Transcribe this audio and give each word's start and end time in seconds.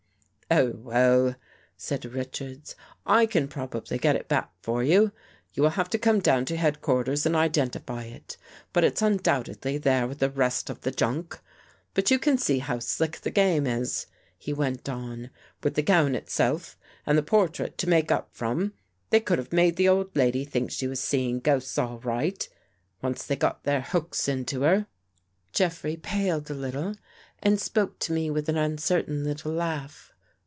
Oh, 0.53 0.71
well," 0.79 1.35
said 1.77 2.03
Richards," 2.03 2.75
I 3.21 3.25
can 3.25 3.47
probably 3.47 3.97
get 3.97 4.17
it 4.17 4.27
back 4.27 4.51
for 4.61 4.83
you. 4.83 5.13
You 5.53 5.63
will 5.63 5.69
have 5.69 5.89
to 5.91 5.97
come 5.97 6.19
down 6.19 6.43
to 6.43 6.57
headquarters 6.57 7.25
and 7.25 7.37
identify 7.37 8.03
it. 8.03 8.35
But 8.73 8.83
it's 8.83 9.01
undoubtedly 9.01 9.77
there 9.77 10.05
with 10.09 10.19
the 10.19 10.29
rest 10.29 10.69
of 10.69 10.81
the 10.81 10.91
junk. 10.91 11.39
But 11.93 12.11
you 12.11 12.19
can 12.19 12.37
see 12.37 12.59
how 12.59 12.79
slick 12.79 13.21
the 13.21 13.31
game 13.31 13.65
is," 13.65 14.07
he 14.37 14.51
went 14.51 14.89
on." 14.89 15.29
With 15.63 15.75
the 15.75 15.81
gown 15.81 16.15
itself, 16.15 16.77
and 17.05 17.17
the 17.17 17.23
portrait 17.23 17.77
to 17.77 17.87
make 17.87 18.11
up 18.11 18.27
from, 18.33 18.73
they 19.09 19.21
could 19.21 19.37
have 19.39 19.53
made 19.53 19.77
the 19.77 19.87
old 19.87 20.13
lady 20.17 20.43
think 20.43 20.69
she 20.69 20.85
was 20.85 20.99
seeing 20.99 21.37
84 21.37 21.37
THE 21.37 21.39
FACE 21.39 21.47
UNDER 21.47 21.51
THE 21.51 21.93
PAINT 21.93 22.01
ghosts 22.01 22.05
all 22.07 22.11
right, 22.13 22.49
once 23.01 23.23
they 23.25 23.35
got 23.37 23.63
their 23.63 23.81
hooks 23.83 24.27
into 24.27 24.63
her. 24.63 24.87
Jeffrey 25.53 25.95
paled 25.95 26.49
a 26.49 26.53
little 26.55 26.95
and 27.41 27.57
spoke 27.57 27.99
to 27.99 28.11
me 28.11 28.29
with 28.29 28.49
an 28.49 28.57
uncertain 28.57 29.23
little 29.23 29.53
laugh. 29.53 30.09